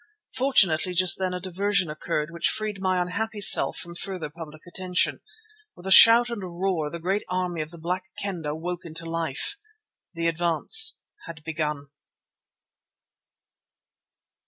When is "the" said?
6.89-6.97, 7.69-7.77, 10.15-10.27